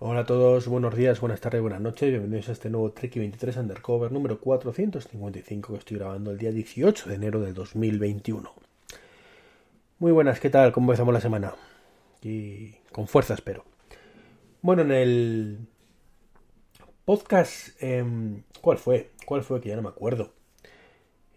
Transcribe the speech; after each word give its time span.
Hola 0.00 0.20
a 0.20 0.26
todos, 0.26 0.68
buenos 0.68 0.94
días, 0.94 1.18
buenas 1.20 1.40
tardes, 1.40 1.60
buenas 1.60 1.80
noches, 1.80 2.08
bienvenidos 2.08 2.48
a 2.48 2.52
este 2.52 2.70
nuevo 2.70 2.92
Trek 2.92 3.16
23 3.16 3.56
Undercover 3.56 4.12
número 4.12 4.38
455 4.38 5.72
que 5.72 5.78
estoy 5.80 5.96
grabando 5.96 6.30
el 6.30 6.38
día 6.38 6.52
18 6.52 7.08
de 7.08 7.16
enero 7.16 7.40
del 7.40 7.52
2021. 7.52 8.48
Muy 9.98 10.12
buenas, 10.12 10.38
¿qué 10.38 10.50
tal? 10.50 10.70
¿Cómo 10.70 10.92
empezamos 10.92 11.12
la 11.12 11.20
semana? 11.20 11.54
Y 12.22 12.74
con 12.92 13.08
fuerza 13.08 13.34
espero. 13.34 13.64
Bueno, 14.62 14.82
en 14.82 14.92
el 14.92 15.58
podcast, 17.04 17.70
eh, 17.80 18.04
¿cuál 18.60 18.78
fue? 18.78 19.10
¿Cuál 19.26 19.42
fue? 19.42 19.60
Que 19.60 19.70
ya 19.70 19.74
no 19.74 19.82
me 19.82 19.88
acuerdo. 19.88 20.32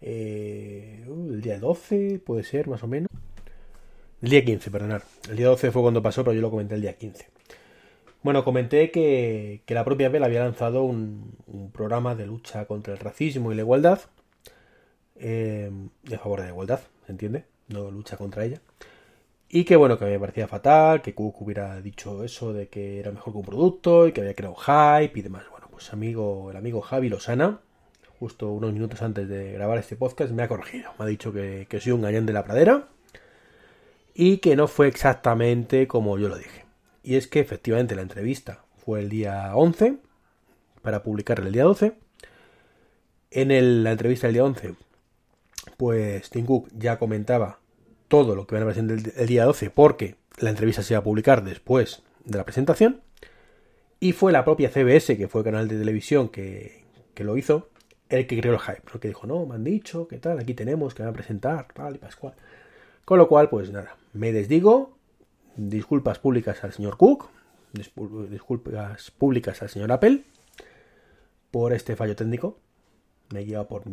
Eh, 0.00 1.04
uh, 1.08 1.32
el 1.32 1.40
día 1.40 1.58
12, 1.58 2.20
puede 2.24 2.44
ser, 2.44 2.68
más 2.68 2.84
o 2.84 2.86
menos. 2.86 3.10
El 4.20 4.30
día 4.30 4.44
15, 4.44 4.70
perdonar. 4.70 5.02
El 5.28 5.34
día 5.34 5.48
12 5.48 5.72
fue 5.72 5.82
cuando 5.82 6.00
pasó, 6.00 6.22
pero 6.22 6.34
yo 6.34 6.40
lo 6.40 6.50
comenté 6.50 6.76
el 6.76 6.82
día 6.82 6.96
15. 6.96 7.41
Bueno, 8.22 8.44
comenté 8.44 8.92
que, 8.92 9.62
la 9.66 9.84
propia 9.84 10.08
Bell 10.08 10.22
había 10.22 10.44
lanzado 10.44 10.84
un, 10.84 11.36
programa 11.72 12.14
de 12.14 12.26
lucha 12.26 12.66
contra 12.66 12.92
el 12.92 13.00
racismo 13.00 13.52
y 13.52 13.56
la 13.56 13.62
igualdad. 13.62 14.00
Eh, 15.16 15.70
de 16.02 16.18
favor 16.18 16.40
de 16.40 16.46
la 16.46 16.52
igualdad, 16.52 16.80
¿se 17.06 17.12
entiende? 17.12 17.44
No 17.68 17.90
lucha 17.90 18.16
contra 18.16 18.44
ella. 18.44 18.60
Y 19.48 19.64
que 19.64 19.76
bueno, 19.76 19.98
que 19.98 20.04
me 20.06 20.18
parecía 20.18 20.48
fatal, 20.48 21.02
que 21.02 21.14
Cook 21.14 21.42
hubiera 21.42 21.80
dicho 21.80 22.24
eso 22.24 22.52
de 22.52 22.68
que 22.68 23.00
era 23.00 23.10
mejor 23.12 23.32
que 23.32 23.38
un 23.38 23.44
producto 23.44 24.08
y 24.08 24.12
que 24.12 24.20
había 24.20 24.34
creado 24.34 24.54
hype 24.54 25.18
y 25.18 25.22
demás. 25.22 25.44
Bueno, 25.50 25.66
pues 25.70 25.92
amigo, 25.92 26.50
el 26.50 26.56
amigo 26.56 26.80
Javi 26.80 27.08
Lozana, 27.08 27.60
justo 28.18 28.50
unos 28.50 28.72
minutos 28.72 29.02
antes 29.02 29.28
de 29.28 29.52
grabar 29.52 29.78
este 29.78 29.96
podcast, 29.96 30.32
me 30.32 30.42
ha 30.44 30.48
corregido. 30.48 30.92
Me 30.98 31.04
ha 31.04 31.08
dicho 31.08 31.32
que, 31.32 31.66
que 31.68 31.80
soy 31.80 31.92
un 31.92 32.02
gañán 32.02 32.26
de 32.26 32.32
la 32.32 32.44
pradera 32.44 32.88
y 34.14 34.38
que 34.38 34.56
no 34.56 34.68
fue 34.68 34.88
exactamente 34.88 35.88
como 35.88 36.18
yo 36.18 36.28
lo 36.28 36.38
dije. 36.38 36.61
Y 37.02 37.16
es 37.16 37.26
que 37.26 37.40
efectivamente 37.40 37.94
la 37.94 38.02
entrevista 38.02 38.64
fue 38.84 39.00
el 39.00 39.08
día 39.08 39.54
11 39.54 39.98
para 40.82 41.02
publicarla 41.02 41.46
el 41.46 41.52
día 41.52 41.64
12. 41.64 41.94
En 43.30 43.82
la 43.84 43.92
entrevista 43.92 44.26
del 44.26 44.34
día 44.34 44.44
11, 44.44 44.74
pues 45.76 46.30
Tim 46.30 46.44
Cook 46.44 46.68
ya 46.76 46.98
comentaba 46.98 47.60
todo 48.08 48.34
lo 48.34 48.46
que 48.46 48.54
van 48.54 48.64
a 48.64 48.66
presentar 48.66 48.98
el, 48.98 49.12
el 49.16 49.26
día 49.26 49.44
12 49.44 49.70
porque 49.70 50.16
la 50.38 50.50
entrevista 50.50 50.82
se 50.82 50.94
iba 50.94 51.00
a 51.00 51.04
publicar 51.04 51.44
después 51.44 52.02
de 52.24 52.38
la 52.38 52.44
presentación. 52.44 53.00
Y 54.00 54.12
fue 54.12 54.32
la 54.32 54.44
propia 54.44 54.68
CBS, 54.68 55.16
que 55.16 55.28
fue 55.28 55.42
el 55.42 55.44
canal 55.44 55.68
de 55.68 55.78
televisión 55.78 56.28
que, 56.28 56.82
lo 57.18 57.36
hizo, 57.36 57.68
el 58.08 58.26
que 58.26 58.40
creó 58.40 58.54
el 58.54 58.58
hype. 58.58 58.82
El 58.92 59.00
que 59.00 59.08
dijo, 59.08 59.28
no, 59.28 59.46
me 59.46 59.54
han 59.54 59.62
dicho, 59.62 60.08
¿qué 60.08 60.18
tal? 60.18 60.40
Aquí 60.40 60.54
tenemos 60.54 60.92
que 60.92 61.04
van 61.04 61.10
a 61.10 61.14
presentar, 61.14 61.68
tal 61.72 61.94
y 61.94 61.98
pascual. 61.98 62.34
Con 63.04 63.18
lo 63.18 63.28
cual, 63.28 63.48
pues 63.48 63.70
nada, 63.70 63.96
me 64.12 64.32
desdigo 64.32 64.98
disculpas 65.56 66.18
públicas 66.18 66.62
al 66.64 66.72
señor 66.72 66.96
Cook, 66.96 67.28
disculpas 68.30 69.10
públicas 69.10 69.62
al 69.62 69.68
señor 69.68 69.92
Apple 69.92 70.24
por 71.50 71.72
este 71.72 71.96
fallo 71.96 72.16
técnico. 72.16 72.58
Me 73.32 73.44
lleva 73.44 73.66
por, 73.66 73.84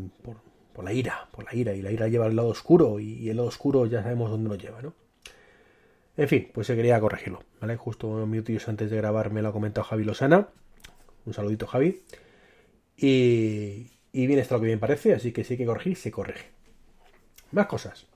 por, 0.73 0.83
la 0.83 0.93
ira, 0.93 1.27
por 1.31 1.45
la 1.45 1.55
ira, 1.55 1.73
y 1.73 1.81
la 1.81 1.91
ira 1.91 2.07
lleva 2.07 2.25
al 2.25 2.35
lado 2.35 2.49
oscuro, 2.49 2.99
y, 2.99 3.29
el 3.29 3.37
lado 3.37 3.47
oscuro 3.47 3.85
ya 3.85 4.03
sabemos 4.03 4.31
dónde 4.31 4.49
nos 4.49 4.57
lleva, 4.57 4.81
¿no? 4.81 4.93
En 6.17 6.27
fin, 6.27 6.49
pues 6.53 6.67
se 6.67 6.75
quería 6.75 6.99
corregirlo, 6.99 7.43
¿vale? 7.61 7.77
Justo 7.77 8.07
unos 8.07 8.27
minutos 8.27 8.67
antes 8.67 8.89
de 8.89 8.97
grabar 8.97 9.31
me 9.31 9.41
lo 9.41 9.49
ha 9.49 9.53
comentado 9.53 9.85
Javi 9.85 10.03
Lozana. 10.03 10.49
Un 11.25 11.33
saludito, 11.33 11.65
Javi. 11.67 12.01
Y, 12.97 13.87
y 14.11 14.27
bien 14.27 14.39
está 14.39 14.55
lo 14.55 14.61
que 14.61 14.67
bien 14.67 14.79
parece, 14.79 15.13
así 15.13 15.31
que 15.31 15.45
si 15.45 15.53
hay 15.53 15.57
que 15.57 15.65
corregir, 15.65 15.95
se 15.95 16.11
corrige. 16.11 16.47
Más 17.51 17.67
cosas. 17.67 18.07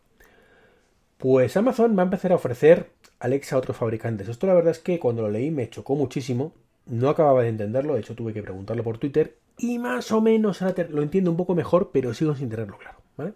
Pues 1.17 1.55
Amazon 1.55 1.97
va 1.97 2.01
a 2.01 2.05
empezar 2.05 2.33
a 2.33 2.35
ofrecer 2.35 2.89
Alexa 3.23 3.55
a 3.55 3.59
otros 3.59 3.77
fabricantes. 3.77 4.27
Esto 4.27 4.47
la 4.47 4.53
verdad 4.53 4.71
es 4.71 4.79
que 4.79 4.99
cuando 4.99 5.21
lo 5.21 5.29
leí 5.29 5.49
me 5.49 5.69
chocó 5.69 5.95
muchísimo. 5.95 6.53
No 6.85 7.07
acababa 7.07 7.43
de 7.43 7.47
entenderlo, 7.47 7.93
de 7.93 8.01
hecho 8.01 8.15
tuve 8.15 8.33
que 8.33 8.43
preguntarlo 8.43 8.83
por 8.83 8.97
Twitter. 8.97 9.37
Y 9.57 9.79
más 9.79 10.11
o 10.11 10.19
menos 10.19 10.59
lo 10.89 11.01
entiendo 11.01 11.31
un 11.31 11.37
poco 11.37 11.55
mejor, 11.55 11.91
pero 11.93 12.13
sigo 12.13 12.35
sin 12.35 12.49
tenerlo 12.49 12.77
claro. 12.77 12.97
¿vale? 13.15 13.33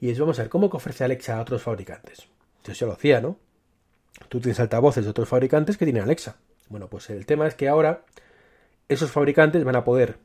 Y 0.00 0.10
es, 0.10 0.20
vamos 0.20 0.38
a 0.38 0.42
ver, 0.42 0.48
¿cómo 0.50 0.70
que 0.70 0.76
ofrece 0.76 1.02
Alexa 1.02 1.36
a 1.36 1.40
otros 1.40 1.62
fabricantes? 1.62 2.28
Yo 2.62 2.74
se 2.74 2.86
lo 2.86 2.92
hacía, 2.92 3.20
¿no? 3.20 3.36
Tú 4.28 4.38
tienes 4.38 4.60
altavoces 4.60 5.02
de 5.02 5.10
otros 5.10 5.28
fabricantes 5.28 5.76
que 5.76 5.84
tienen 5.84 6.04
Alexa. 6.04 6.36
Bueno, 6.68 6.88
pues 6.88 7.10
el 7.10 7.26
tema 7.26 7.48
es 7.48 7.56
que 7.56 7.68
ahora 7.68 8.04
esos 8.88 9.10
fabricantes 9.10 9.64
van 9.64 9.74
a 9.74 9.82
poder 9.82 10.18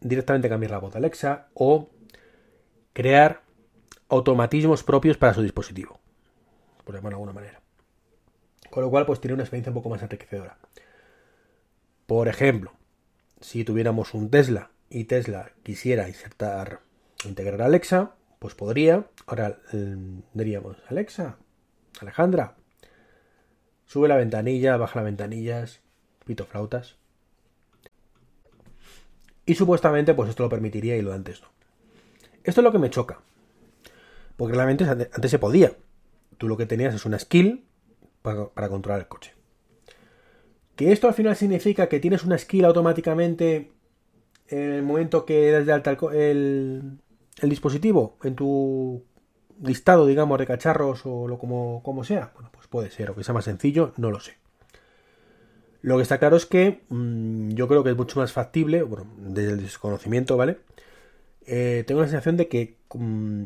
directamente 0.00 0.50
cambiar 0.50 0.72
la 0.72 0.78
voz 0.78 0.92
de 0.92 0.98
Alexa 0.98 1.48
o 1.54 1.88
crear 2.92 3.40
automatismos 4.10 4.82
propios 4.82 5.16
para 5.16 5.32
su 5.32 5.40
dispositivo, 5.40 5.98
por 6.84 6.94
llamarlo 6.94 7.16
de 7.16 7.22
alguna 7.22 7.32
manera. 7.32 7.63
Con 8.74 8.82
lo 8.82 8.90
cual, 8.90 9.06
pues 9.06 9.20
tiene 9.20 9.34
una 9.34 9.44
experiencia 9.44 9.70
un 9.70 9.76
poco 9.76 9.88
más 9.88 10.02
enriquecedora. 10.02 10.58
Por 12.08 12.26
ejemplo, 12.26 12.72
si 13.40 13.62
tuviéramos 13.62 14.14
un 14.14 14.30
Tesla 14.30 14.72
y 14.90 15.04
Tesla 15.04 15.52
quisiera 15.62 16.08
insertar 16.08 16.80
integrar 17.24 17.62
Alexa, 17.62 18.16
pues 18.40 18.56
podría. 18.56 19.06
Ahora 19.26 19.60
mm, 19.72 20.22
diríamos, 20.32 20.76
Alexa, 20.88 21.36
Alejandra, 22.00 22.56
sube 23.86 24.08
la 24.08 24.16
ventanilla, 24.16 24.76
baja 24.76 24.96
las 24.98 25.04
ventanillas, 25.04 25.80
pito 26.26 26.44
flautas. 26.44 26.96
Y 29.46 29.54
supuestamente, 29.54 30.14
pues 30.14 30.30
esto 30.30 30.42
lo 30.42 30.48
permitiría 30.48 30.96
y 30.96 31.02
lo 31.02 31.12
antes 31.12 31.42
no. 31.42 31.48
Esto 32.42 32.60
es 32.60 32.64
lo 32.64 32.72
que 32.72 32.78
me 32.80 32.90
choca. 32.90 33.20
Porque 34.36 34.56
realmente 34.56 34.82
antes 34.82 35.30
se 35.30 35.38
podía. 35.38 35.76
Tú 36.38 36.48
lo 36.48 36.56
que 36.56 36.66
tenías 36.66 36.92
es 36.92 37.06
una 37.06 37.20
skill 37.20 37.68
para, 38.24 38.68
controlar 38.70 39.00
el 39.00 39.06
coche. 39.06 39.34
Que 40.76 40.92
esto 40.92 41.06
al 41.06 41.14
final 41.14 41.36
significa 41.36 41.88
que 41.88 42.00
tienes 42.00 42.24
una 42.24 42.38
skill 42.38 42.64
automáticamente 42.64 43.70
en 44.48 44.72
el 44.72 44.82
momento 44.82 45.26
que 45.26 45.50
das 45.50 45.66
de 45.66 45.72
alta 45.72 45.96
el, 46.12 46.98
dispositivo 47.42 48.16
en 48.24 48.34
tu 48.34 49.04
listado, 49.62 50.06
digamos, 50.06 50.38
de 50.38 50.46
cacharros 50.46 51.02
o 51.04 51.28
lo 51.28 51.38
como, 51.38 51.82
como, 51.82 52.02
sea. 52.02 52.32
Bueno, 52.34 52.50
pues 52.50 52.66
puede 52.66 52.90
ser, 52.90 53.10
o 53.10 53.14
que 53.14 53.24
sea 53.24 53.34
más 53.34 53.44
sencillo, 53.44 53.92
no 53.98 54.10
lo 54.10 54.20
sé. 54.20 54.38
Lo 55.82 55.96
que 55.96 56.02
está 56.02 56.18
claro 56.18 56.36
es 56.36 56.46
que 56.46 56.82
mm, 56.88 57.50
yo 57.50 57.68
creo 57.68 57.84
que 57.84 57.90
es 57.90 57.96
mucho 57.96 58.18
más 58.18 58.32
factible, 58.32 58.82
bueno, 58.82 59.06
desde 59.18 59.52
el 59.52 59.62
desconocimiento, 59.62 60.38
¿vale? 60.38 60.60
Eh, 61.46 61.84
tengo 61.86 62.00
la 62.00 62.08
sensación 62.08 62.38
de 62.38 62.48
que 62.48 62.78
mm, 62.94 63.44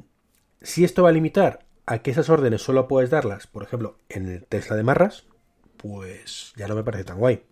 si 0.63 0.85
esto 0.85 1.03
va 1.03 1.09
a 1.09 1.13
limitar 1.13 1.68
a 1.89 2.01
que 2.01 2.11
esas 2.11 2.29
órdenes 2.29 2.61
solo 2.61 2.87
puedes 2.87 3.09
darlas, 3.09 3.47
por 3.47 3.63
ejemplo, 3.63 3.97
en 4.11 4.29
el 4.29 4.45
Tesla 4.45 4.77
de 4.77 4.83
Marras, 4.83 5.25
pues 5.79 6.53
ya 6.55 6.69
no 6.69 6.75
me 6.75 6.85
parece 6.85 7.05
tan 7.05 7.19
guay. 7.19 7.43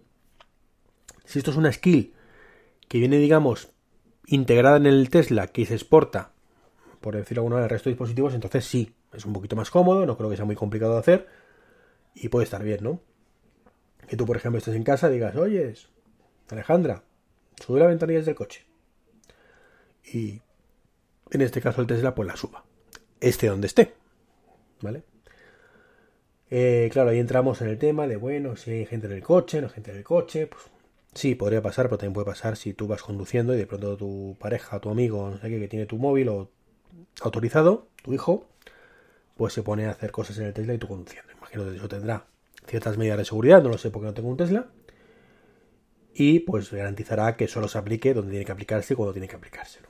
Si 1.25 1.39
esto 1.39 1.51
es 1.51 1.57
una 1.57 1.73
skill 1.73 2.13
que 2.87 2.99
viene, 2.99 3.17
digamos, 3.17 3.71
integrada 4.27 4.77
en 4.77 4.85
el 4.85 5.09
Tesla, 5.09 5.47
que 5.47 5.65
se 5.65 5.73
exporta, 5.73 6.33
por 7.01 7.17
decirlo 7.17 7.41
alguna 7.41 7.57
vez, 7.57 7.65
al 7.65 7.71
resto 7.71 7.89
de 7.89 7.95
dispositivos, 7.95 8.35
entonces 8.35 8.67
sí, 8.67 8.95
es 9.15 9.25
un 9.25 9.33
poquito 9.33 9.57
más 9.57 9.71
cómodo, 9.71 10.05
no 10.05 10.19
creo 10.19 10.29
que 10.29 10.37
sea 10.37 10.45
muy 10.45 10.57
complicado 10.57 10.93
de 10.93 10.99
hacer 10.99 11.29
y 12.15 12.29
puede 12.29 12.45
estar 12.45 12.63
bien, 12.63 12.85
¿no? 12.85 13.01
Que 14.07 14.19
tú, 14.19 14.27
por 14.27 14.37
ejemplo, 14.37 14.59
estés 14.59 14.77
en 14.77 14.85
casa 14.85 15.09
y 15.09 15.15
digas, 15.15 15.35
oyes, 15.35 15.89
Alejandra, 16.51 17.05
sube 17.65 17.81
la 17.81 17.87
ventanilla 17.87 18.21
del 18.21 18.35
coche. 18.35 18.67
Y 20.05 20.43
en 21.31 21.41
este 21.41 21.63
caso 21.63 21.81
el 21.81 21.87
Tesla 21.87 22.15
pues 22.15 22.29
la 22.29 22.37
suba 22.37 22.65
esté 23.21 23.49
donde 23.49 23.67
esté. 23.67 23.95
¿Vale? 24.81 25.03
Eh, 26.51 26.89
claro, 26.93 27.11
ahí 27.11 27.19
entramos 27.19 27.61
en 27.63 27.69
el 27.69 27.79
tema 27.79 28.07
de, 28.07 28.17
bueno, 28.17 28.57
si 28.57 28.71
hay 28.71 28.87
gente 28.87 29.07
en 29.07 29.15
el 29.15 29.23
coche, 29.23 29.61
no 29.61 29.67
hay 29.67 29.73
gente 29.73 29.91
en 29.91 29.97
el 29.99 30.05
coche, 30.05 30.47
pues 30.47 30.63
sí, 31.15 31.35
podría 31.35 31.63
pasar, 31.63 31.87
pero 31.87 31.99
también 31.99 32.13
puede 32.15 32.27
pasar 32.27 32.57
si 32.57 32.73
tú 32.73 32.87
vas 32.87 33.03
conduciendo 33.03 33.55
y 33.55 33.59
de 33.59 33.67
pronto 33.67 33.97
tu 33.97 34.37
pareja, 34.39 34.79
tu 34.81 34.91
amigo, 34.91 35.29
no 35.31 35.39
sé 35.39 35.49
qué, 35.49 35.59
que 35.59 35.69
tiene 35.69 35.87
tu 35.87 35.99
móvil 35.99 36.29
o 36.29 36.51
autorizado, 37.23 37.89
tu 38.03 38.13
hijo, 38.15 38.47
pues 39.37 39.53
se 39.55 39.63
pone 39.63 39.87
a 39.87 39.91
hacer 39.91 40.13
cosas 40.13 40.39
en 40.39 40.47
el 40.47 40.55
Tesla 40.55 40.75
y 40.75 40.79
tú 40.79 40.89
conduciendo. 40.89 41.33
Imagino 41.33 41.65
que 41.65 41.77
eso 41.77 41.89
tendrá 41.89 42.27
ciertas 42.67 42.97
medidas 42.99 43.19
de 43.19 43.25
seguridad, 43.25 43.63
no 43.63 43.69
lo 43.71 43.79
sé 43.79 43.91
porque 43.91 44.07
no 44.07 44.15
tengo 44.15 44.29
un 44.29 44.37
Tesla, 44.37 44.67
y 46.15 46.41
pues 46.41 46.73
garantizará 46.73 47.37
que 47.37 47.49
solo 47.49 47.69
se 47.69 47.79
aplique 47.79 48.15
donde 48.15 48.31
tiene 48.31 48.45
que 48.45 48.53
aplicarse 48.53 48.95
y 48.95 48.97
cuando 48.97 49.13
tiene 49.13 49.29
que 49.29 49.37
aplicarse. 49.37 49.81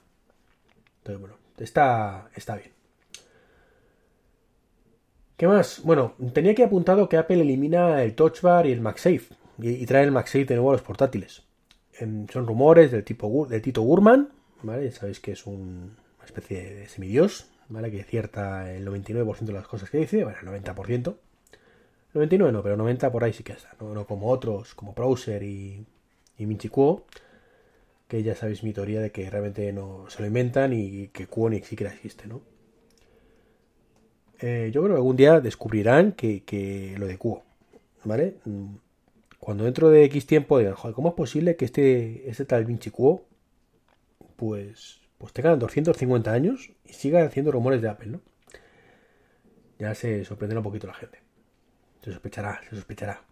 Entonces, 0.99 1.21
bueno, 1.21 1.37
está, 1.59 2.31
está 2.35 2.57
bien. 2.57 2.76
¿Qué 5.37 5.47
más? 5.47 5.83
Bueno, 5.83 6.15
tenía 6.33 6.55
que 6.55 6.65
apuntado 6.65 7.11
que 7.11 7.19
Apple 7.19 7.43
elimina 7.43 8.03
el 8.03 8.15
Touch 8.15 8.41
Bar 8.41 8.67
y 8.67 8.73
el 8.73 8.81
MagSafe 8.81 9.35
y, 9.59 9.85
trae 9.85 10.05
el 10.05 10.11
MagSafe 10.11 10.47
de 10.47 10.55
nuevo 10.55 10.71
a 10.71 10.73
los 10.73 10.83
portátiles. 10.83 11.43
son 11.99 12.47
rumores 12.47 12.91
del 12.91 13.05
tipo 13.05 13.47
de 13.47 13.61
Tito 13.61 13.83
Gurman, 13.83 14.31
¿vale? 14.63 14.87
Ya 14.87 14.93
sabéis 14.93 15.21
que 15.21 15.33
es 15.33 15.47
una 15.47 15.91
especie 16.25 16.75
de 16.75 16.89
semidios, 16.89 17.51
¿vale? 17.69 17.91
Que 17.91 18.03
cierta 18.03 18.73
el 18.73 18.87
99% 18.87 19.41
de 19.41 19.53
las 19.53 19.69
cosas 19.69 19.91
que 19.91 19.99
dice, 19.99 20.25
bueno, 20.25 20.39
el 20.41 20.65
90%. 20.65 21.17
99 22.15 22.53
no, 22.53 22.63
pero 22.63 22.79
90 22.79 23.13
por 23.13 23.25
ahí 23.25 23.35
sí 23.35 23.43
que 23.43 23.53
está, 23.53 23.77
no, 23.79 24.07
como 24.07 24.31
otros, 24.31 24.75
como 24.75 24.95
Browser 24.95 25.43
y, 25.43 25.85
y 26.39 26.47
Minchi 26.47 26.71
que 28.09 28.23
ya 28.23 28.35
sabéis 28.35 28.63
mi 28.63 28.73
teoría 28.73 29.01
de 29.01 29.13
que 29.13 29.29
realmente 29.29 29.71
no 29.73 30.07
se 30.09 30.21
lo 30.21 30.29
inventan 30.29 30.73
y 30.73 31.09
que 31.09 31.27
Kuo 31.27 31.51
ni 31.51 31.61
siquiera 31.63 31.93
existe, 31.93 32.27
¿no? 32.27 32.41
Eh, 34.41 34.71
yo 34.73 34.83
creo 34.83 34.95
que 34.95 34.99
algún 34.99 35.17
día 35.17 35.41
descubrirán 35.41 36.13
que, 36.13 36.95
lo 36.99 37.07
de 37.07 37.19
Cuo, 37.19 37.43
¿vale? 38.05 38.37
cuando 39.39 39.65
dentro 39.65 39.91
de 39.91 40.05
X 40.05 40.27
tiempo 40.27 40.59
digan, 40.59 40.75
joder, 40.75 40.95
¿cómo 40.95 41.11
es 41.11 41.15
posible 41.15 41.57
que 41.57 41.65
este, 41.65 42.29
este 42.29 42.45
tal 42.45 42.65
Vinci 42.65 42.91
Quo, 42.91 43.25
pues, 44.35 45.01
pues 45.19 45.33
tenga 45.33 45.55
250 45.55 46.33
años 46.33 46.73
y 46.85 46.93
siga 46.93 47.25
haciendo 47.25 47.53
rumores 47.53 47.81
de 47.81 47.89
Apple, 47.89 48.09
¿no? 48.09 48.21
Ya 49.79 49.95
se 49.95 50.25
sorprenderá 50.25 50.61
un 50.61 50.65
poquito 50.65 50.87
la 50.87 50.95
gente. 50.95 51.21
Se 52.03 52.13
sospechará, 52.13 52.61
se 52.69 52.77
sospechará. 52.77 53.23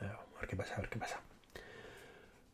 A 0.00 0.40
ver 0.40 0.48
qué 0.48 0.56
pasa, 0.56 0.74
a 0.74 0.80
ver 0.80 0.88
qué 0.88 0.98
pasa. 0.98 1.20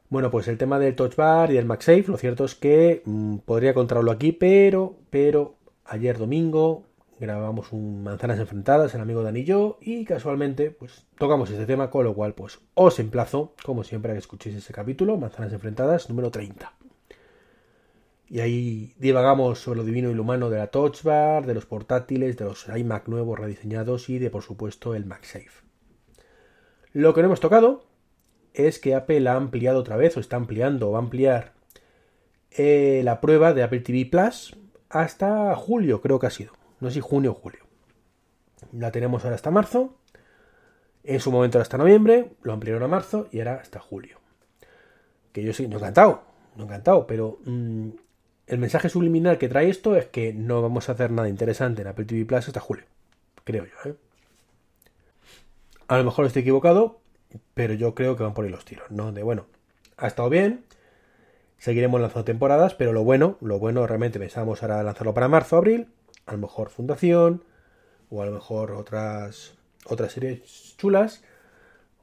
Bueno, 0.08 0.30
pues 0.30 0.46
el 0.48 0.58
tema 0.58 0.78
del 0.78 0.94
Touch 0.94 1.16
Bar 1.16 1.50
y 1.50 1.54
del 1.54 1.64
MagSafe, 1.64 2.04
lo 2.08 2.16
cierto 2.16 2.44
es 2.44 2.54
que 2.54 3.02
mmm, 3.04 3.38
podría 3.38 3.74
contarlo 3.74 4.10
aquí, 4.10 4.32
pero, 4.32 4.96
pero 5.10 5.56
ayer 5.84 6.18
domingo 6.18 6.84
grabamos 7.18 7.72
un 7.72 8.02
Manzanas 8.02 8.38
Enfrentadas, 8.38 8.94
el 8.94 9.00
amigo 9.00 9.22
Dani 9.22 9.40
y 9.40 9.44
yo, 9.44 9.78
y 9.80 10.04
casualmente, 10.04 10.70
pues 10.70 11.06
tocamos 11.18 11.50
este 11.50 11.66
tema, 11.66 11.90
con 11.90 12.04
lo 12.04 12.14
cual, 12.14 12.34
pues 12.34 12.60
os 12.74 12.98
emplazo, 12.98 13.54
como 13.64 13.84
siempre, 13.84 14.12
a 14.12 14.14
que 14.14 14.20
escuchéis 14.20 14.56
ese 14.56 14.72
capítulo, 14.72 15.16
Manzanas 15.16 15.52
Enfrentadas, 15.52 16.08
número 16.08 16.30
30. 16.30 16.72
Y 18.28 18.40
ahí 18.40 18.94
divagamos 18.98 19.60
sobre 19.60 19.78
lo 19.78 19.84
divino 19.84 20.10
y 20.10 20.14
lo 20.14 20.22
humano 20.22 20.50
de 20.50 20.58
la 20.58 20.66
Touch 20.66 21.02
Bar, 21.02 21.46
de 21.46 21.54
los 21.54 21.64
portátiles, 21.64 22.36
de 22.36 22.44
los 22.44 22.66
iMac 22.68 23.08
nuevos 23.08 23.38
rediseñados 23.38 24.08
y 24.08 24.18
de, 24.18 24.30
por 24.30 24.42
supuesto, 24.42 24.94
el 24.94 25.06
MagSafe. 25.06 25.64
Lo 26.92 27.14
que 27.14 27.20
no 27.20 27.26
hemos 27.26 27.40
tocado 27.40 27.84
es 28.52 28.78
que 28.78 28.94
Apple 28.94 29.28
ha 29.28 29.34
ampliado 29.34 29.78
otra 29.78 29.96
vez, 29.96 30.16
o 30.16 30.20
está 30.20 30.36
ampliando, 30.36 30.88
o 30.88 30.92
va 30.92 30.98
a 30.98 31.02
ampliar 31.02 31.52
eh, 32.50 33.02
la 33.04 33.20
prueba 33.20 33.54
de 33.54 33.62
Apple 33.62 33.80
TV 33.80 34.06
Plus 34.06 34.56
hasta 34.88 35.54
julio, 35.54 36.00
creo 36.00 36.18
que 36.18 36.26
ha 36.26 36.30
sido. 36.30 36.52
No 36.86 36.90
sé 36.90 36.94
si 36.94 37.00
junio 37.00 37.32
o 37.32 37.34
julio. 37.34 37.64
La 38.70 38.92
tenemos 38.92 39.24
ahora 39.24 39.34
hasta 39.34 39.50
marzo. 39.50 39.96
En 41.02 41.18
su 41.18 41.32
momento 41.32 41.58
hasta 41.58 41.76
noviembre, 41.76 42.30
lo 42.42 42.52
ampliaron 42.52 42.84
a 42.84 42.86
marzo 42.86 43.26
y 43.32 43.40
ahora 43.40 43.56
hasta 43.56 43.80
julio. 43.80 44.20
Que 45.32 45.42
yo 45.42 45.52
sí, 45.52 45.66
no 45.66 45.78
encantado, 45.78 46.22
no 46.54 46.62
encantado, 46.62 47.08
pero 47.08 47.40
mmm, 47.44 47.88
el 48.46 48.58
mensaje 48.58 48.88
subliminal 48.88 49.36
que 49.36 49.48
trae 49.48 49.68
esto 49.68 49.96
es 49.96 50.06
que 50.06 50.32
no 50.32 50.62
vamos 50.62 50.88
a 50.88 50.92
hacer 50.92 51.10
nada 51.10 51.28
interesante 51.28 51.82
en 51.82 51.88
Apple 51.88 52.04
TV 52.04 52.24
Plus 52.24 52.46
hasta 52.46 52.60
julio. 52.60 52.84
Creo 53.42 53.64
yo, 53.64 53.90
¿eh? 53.90 53.96
A 55.88 55.98
lo 55.98 56.04
mejor 56.04 56.26
estoy 56.26 56.42
equivocado, 56.42 57.00
pero 57.54 57.74
yo 57.74 57.96
creo 57.96 58.14
que 58.14 58.22
van 58.22 58.32
por 58.32 58.44
ahí 58.44 58.50
los 58.52 58.64
tiros, 58.64 58.92
¿no? 58.92 59.10
De 59.10 59.24
bueno, 59.24 59.46
ha 59.96 60.06
estado 60.06 60.30
bien, 60.30 60.64
seguiremos 61.58 62.00
lanzando 62.00 62.26
temporadas, 62.26 62.74
pero 62.74 62.92
lo 62.92 63.02
bueno, 63.02 63.38
lo 63.40 63.58
bueno 63.58 63.88
realmente 63.88 64.20
pensamos 64.20 64.62
ahora 64.62 64.84
lanzarlo 64.84 65.14
para 65.14 65.26
marzo, 65.26 65.56
abril, 65.56 65.88
a 66.26 66.32
lo 66.32 66.38
mejor 66.38 66.70
Fundación, 66.70 67.44
o 68.10 68.22
a 68.22 68.26
lo 68.26 68.32
mejor 68.32 68.72
otras, 68.72 69.54
otras 69.86 70.12
series 70.12 70.76
chulas, 70.76 71.22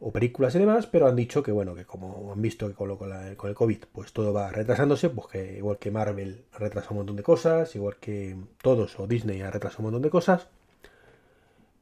o 0.06 0.12
películas 0.12 0.54
y 0.56 0.60
demás, 0.60 0.86
pero 0.86 1.08
han 1.08 1.16
dicho 1.16 1.44
que 1.44 1.52
bueno, 1.52 1.76
que 1.76 1.86
como 1.86 2.34
han 2.34 2.42
visto 2.42 2.68
que 2.68 2.74
con, 2.74 2.90
lo, 2.90 2.98
con, 2.98 3.10
con 3.36 3.50
el 3.50 3.56
COVID 3.56 3.86
pues 3.92 4.12
todo 4.12 4.34
va 4.34 4.52
retrasándose, 4.52 5.10
pues 5.10 5.28
que 5.28 5.58
igual 5.58 5.78
que 5.78 5.92
Marvel 5.92 6.44
ha 6.54 6.60
retrasado 6.60 6.96
un 6.96 6.98
montón 6.98 7.16
de 7.16 7.24
cosas, 7.24 7.74
igual 7.76 7.96
que 8.02 8.36
todos 8.62 9.00
o 9.00 9.08
Disney 9.08 9.42
ha 9.42 9.50
retrasado 9.50 9.82
un 9.84 9.86
montón 9.86 10.02
de 10.02 10.10
cosas, 10.10 10.48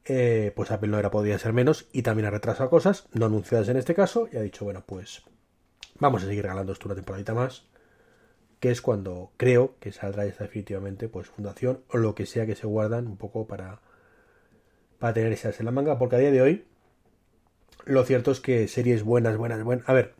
eh, 0.04 0.52
pues 0.54 0.70
Apple 0.70 0.88
no 0.88 0.98
era 0.98 1.10
podía 1.10 1.38
ser 1.38 1.52
menos 1.52 1.88
y 1.92 2.02
también 2.02 2.26
ha 2.26 2.30
retrasado 2.30 2.70
cosas, 2.70 3.08
no 3.12 3.26
anunciadas 3.26 3.68
en 3.68 3.76
este 3.76 3.94
caso, 3.94 4.28
y 4.32 4.36
ha 4.36 4.42
dicho, 4.42 4.64
bueno, 4.64 4.84
pues 4.86 5.22
vamos 5.98 6.22
a 6.22 6.26
seguir 6.26 6.42
regalando 6.42 6.72
esto 6.72 6.86
una 6.86 6.94
temporadita 6.94 7.34
más, 7.34 7.64
que 8.62 8.70
es 8.70 8.80
cuando 8.80 9.32
creo 9.38 9.74
que 9.80 9.90
saldrá 9.90 10.24
esta 10.24 10.44
definitivamente, 10.44 11.08
pues 11.08 11.26
Fundación 11.26 11.80
o 11.88 11.96
lo 11.96 12.14
que 12.14 12.26
sea 12.26 12.46
que 12.46 12.54
se 12.54 12.68
guardan 12.68 13.08
un 13.08 13.16
poco 13.16 13.48
para, 13.48 13.80
para 15.00 15.14
tener 15.14 15.32
esas 15.32 15.58
en 15.58 15.66
la 15.66 15.72
manga, 15.72 15.98
porque 15.98 16.14
a 16.14 16.20
día 16.20 16.30
de 16.30 16.42
hoy 16.42 16.64
lo 17.86 18.04
cierto 18.04 18.30
es 18.30 18.38
que 18.38 18.68
series 18.68 19.02
buenas, 19.02 19.36
buenas, 19.36 19.64
buenas. 19.64 19.88
A 19.88 19.92
ver, 19.92 20.14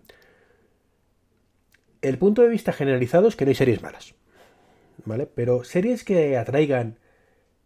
el 2.01 2.19
punto 2.19 2.43
de 2.43 2.49
vista 2.49 2.73
generalizado 2.73 3.29
es 3.29 3.37
que 3.37 3.45
no 3.45 3.51
hay 3.51 3.55
series 3.55 3.81
malas, 3.81 4.17
¿vale? 5.05 5.27
Pero 5.33 5.63
series 5.63 6.03
que 6.03 6.37
atraigan, 6.37 6.99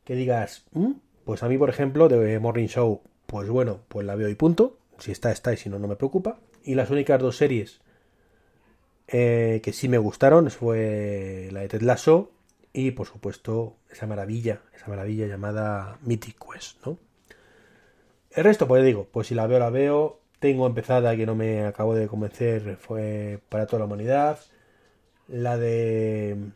que 0.05 0.15
digas, 0.15 0.67
¿Mm? 0.73 0.93
Pues 1.25 1.43
a 1.43 1.49
mí, 1.49 1.57
por 1.57 1.71
ejemplo, 1.71 2.11
de 2.11 2.39
Morning 2.39 2.69
Show, 2.69 3.01
pues 3.25 3.49
bueno, 3.49 3.81
pues 3.89 4.07
la 4.07 4.15
veo 4.15 4.29
y 4.29 4.35
punto. 4.35 4.79
Si 4.99 5.11
está, 5.11 5.33
está 5.33 5.55
y 5.55 5.57
si 5.57 5.71
no, 5.71 5.79
no 5.79 5.89
me 5.89 5.97
preocupa. 5.97 6.39
Y 6.65 6.75
las 6.75 6.91
únicas 6.91 7.19
dos 7.19 7.39
series 7.39 7.81
eh, 9.09 9.61
que 9.63 9.73
sí 9.73 9.89
me 9.89 9.99
gustaron 9.99 10.51
fue 10.51 11.49
la 11.53 11.61
de 11.61 11.69
Ted 11.69 11.83
Lasso 11.83 12.33
y, 12.73 12.91
por 12.93 13.07
supuesto, 13.07 13.77
esa 13.91 14.07
maravilla, 14.07 14.63
esa 14.75 14.89
maravilla 14.89 15.27
llamada 15.27 15.99
Mythic 16.03 16.37
Quest, 16.39 16.85
¿no? 16.85 16.99
El 18.31 18.45
resto, 18.45 18.69
pues 18.69 18.85
digo, 18.85 19.09
pues 19.11 19.29
si 19.29 19.35
la 19.35 19.47
veo, 19.47 19.59
la 19.59 19.71
veo. 19.71 20.21
Tengo 20.41 20.67
empezada 20.67 21.17
que 21.17 21.25
no 21.25 21.35
me 21.35 21.65
acabo 21.65 21.95
de 21.95 22.07
convencer, 22.09 22.77
fue 22.77 23.41
para 23.49 23.67
toda 23.67 23.81
la 23.81 23.87
humanidad. 23.87 24.39
La 25.29 25.57
de 25.57 26.51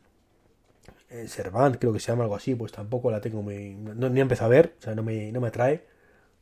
Servant, 1.27 1.77
creo 1.79 1.93
que 1.93 2.01
se 2.01 2.13
llama 2.13 2.25
algo 2.25 2.37
así, 2.37 2.55
pues 2.55 2.73
tampoco 2.73 3.11
la 3.11 3.21
tengo 3.21 3.43
muy. 3.43 3.75
Ni 3.75 4.19
he 4.19 4.23
empezado 4.23 4.47
a 4.47 4.55
ver, 4.55 4.75
o 4.79 4.83
sea, 4.83 4.95
no 4.95 5.03
me, 5.03 5.33
no 5.33 5.41
me 5.41 5.49
atrae. 5.49 5.87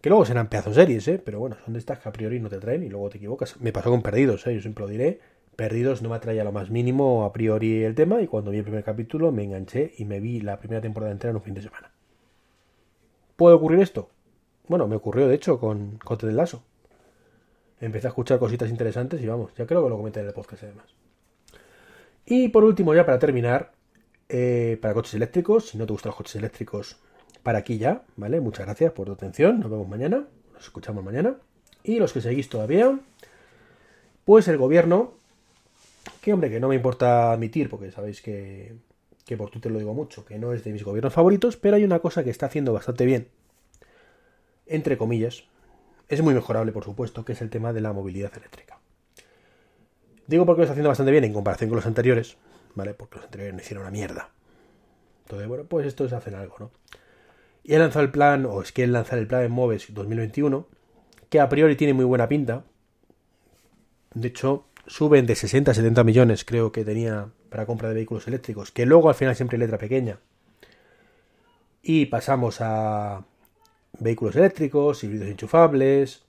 Que 0.01 0.09
luego 0.11 0.25
serán 0.25 0.49
pedazos 0.49 0.75
series, 0.75 1.07
¿eh? 1.09 1.21
Pero 1.25 1.39
bueno, 1.41 1.57
son 1.65 1.73
de 1.75 1.79
estas 1.81 1.99
que 2.01 2.09
a 2.09 2.13
priori 2.13 2.41
no 2.41 2.49
te 2.49 2.59
traen 2.59 2.83
y 2.83 2.89
luego 2.89 3.09
te 3.09 3.19
equivocas. 3.19 3.61
Me 3.61 3.73
pasó 3.73 3.91
con 3.91 4.03
Perdidos, 4.03 4.47
¿eh? 4.47 4.55
Yo 4.55 4.61
siempre 4.61 4.85
lo 4.85 4.91
diré. 4.91 5.21
Perdidos 5.59 6.03
no 6.03 6.11
me 6.11 6.15
atraía 6.15 6.45
lo 6.45 6.53
más 6.53 6.71
mínimo 6.71 7.25
a 7.25 7.33
priori 7.33 7.83
el 7.83 7.97
tema 7.97 8.23
y 8.23 8.29
cuando 8.29 8.53
vi 8.53 8.59
el 8.59 8.63
primer 8.63 8.85
capítulo 8.85 9.33
me 9.33 9.43
enganché 9.43 9.93
y 9.99 10.05
me 10.05 10.21
vi 10.21 10.41
la 10.41 10.61
primera 10.61 10.81
temporada 10.81 11.11
entera 11.11 11.31
en 11.31 11.37
un 11.39 11.43
fin 11.43 11.55
de 11.55 11.63
semana. 11.63 11.91
¿Puede 13.35 13.57
ocurrir 13.57 13.81
esto? 13.81 14.09
Bueno, 14.69 14.87
me 14.87 14.95
ocurrió 14.95 15.27
de 15.27 15.35
hecho 15.35 15.59
con 15.59 15.99
Cote 15.99 16.29
del 16.29 16.37
Lazo. 16.37 16.63
Empecé 17.81 18.07
a 18.07 18.11
escuchar 18.11 18.39
cositas 18.39 18.71
interesantes 18.71 19.21
y 19.21 19.27
vamos, 19.27 19.53
ya 19.57 19.67
creo 19.67 19.83
que 19.83 19.91
lo 19.91 19.97
comenté 19.97 20.21
en 20.21 20.29
el 20.29 20.33
podcast 20.33 20.63
además. 20.63 20.87
Y 22.25 22.51
por 22.51 22.63
último, 22.63 22.95
ya 22.95 23.05
para 23.05 23.19
terminar, 23.19 23.73
eh, 24.29 24.79
para 24.81 24.95
coches 24.95 25.15
eléctricos. 25.15 25.71
Si 25.71 25.77
no 25.77 25.87
te 25.87 25.93
gustan 25.93 26.11
los 26.11 26.17
coches 26.19 26.37
eléctricos, 26.37 27.01
para 27.43 27.59
aquí 27.59 27.79
ya, 27.79 28.05
¿vale? 28.15 28.41
Muchas 28.41 28.65
gracias 28.65 28.93
por 28.93 29.07
tu 29.07 29.13
atención. 29.15 29.59
Nos 29.59 29.73
vemos 29.73 29.89
mañana. 29.89 30.25
Nos 30.55 30.63
escuchamos 30.63 31.03
mañana. 31.03 31.35
Y 31.83 31.99
los 31.99 32.13
que 32.13 32.21
seguís 32.21 32.49
todavía, 32.49 33.01
pues 34.25 34.47
el 34.47 34.57
gobierno, 34.57 35.18
que 36.21 36.33
hombre, 36.33 36.51
que 36.51 36.61
no 36.61 36.69
me 36.69 36.75
importa 36.75 37.33
admitir, 37.33 37.69
porque 37.69 37.91
sabéis 37.91 38.23
que, 38.23 38.75
que 39.25 39.37
por 39.37 39.51
Twitter 39.51 39.71
lo 39.71 39.79
digo 39.79 39.95
mucho, 39.95 40.25
que 40.25 40.39
no 40.39 40.53
es 40.53 40.65
de 40.65 40.73
mis 40.73 40.85
gobiernos 40.85 41.13
favoritos, 41.13 41.57
pero 41.57 41.77
hay 41.77 41.85
una 41.85 42.01
cosa 42.01 42.25
que 42.25 42.31
está 42.31 42.47
haciendo 42.47 42.73
bastante 42.73 43.05
bien, 43.05 43.29
entre 44.67 44.97
comillas. 44.97 45.45
Es 46.09 46.23
muy 46.23 46.35
mejorable, 46.35 46.73
por 46.73 46.85
supuesto, 46.85 47.25
que 47.25 47.33
es 47.33 47.43
el 47.43 47.51
tema 47.51 47.73
de 47.73 47.83
la 47.83 47.93
movilidad 47.93 48.33
eléctrica. 48.37 48.79
Digo 50.27 50.47
porque 50.47 50.61
lo 50.61 50.65
está 50.65 50.73
haciendo 50.73 50.89
bastante 50.89 51.13
bien 51.13 51.25
en 51.25 51.33
comparación 51.33 51.71
con 51.71 51.77
los 51.77 51.87
anteriores, 51.87 52.37
¿vale? 52.75 52.95
Porque 52.95 53.17
los 53.17 53.25
anteriores 53.25 53.55
no 53.55 53.61
hicieron 53.61 53.83
una 53.83 53.91
mierda. 53.91 54.31
Entonces, 55.25 55.49
bueno, 55.49 55.65
pues 55.65 55.87
estos 55.87 56.13
hacen 56.13 56.35
algo, 56.35 56.57
¿no? 56.59 56.71
Y 57.65 57.75
he 57.75 57.79
lanzado 57.79 58.05
el 58.05 58.11
plan, 58.11 58.47
o 58.47 58.63
es 58.63 58.73
que 58.73 58.87
lanzar 58.87 59.19
el 59.19 59.27
plan 59.27 59.43
en 59.43 59.53
Moves 59.53 59.93
2021, 59.93 60.67
que 61.29 61.41
a 61.41 61.51
priori 61.51 61.77
tiene 61.77 61.93
muy 61.93 62.07
buena 62.07 62.29
pinta. 62.29 62.65
De 64.15 64.29
hecho, 64.29 64.65
suben 64.89 65.27
de 65.27 65.37
60 65.37 65.71
a 65.71 65.75
70 65.75 66.03
millones, 66.03 66.45
creo 66.45 66.73
que 66.73 66.85
tenía 66.85 67.29
para 67.51 67.67
compra 67.67 67.89
de 67.89 67.95
vehículos 67.95 68.27
eléctricos, 68.27 68.73
que 68.73 68.87
luego 68.87 69.09
al 69.09 69.15
final 69.15 69.37
siempre 69.37 69.57
hay 69.57 69.61
letra 69.61 69.79
pequeña. 69.79 70.19
Y 71.83 72.07
pasamos 72.07 72.61
a 72.61 73.25
vehículos 74.01 74.35
eléctricos, 74.37 75.05
híbridos 75.05 75.29
enchufables, 75.29 76.25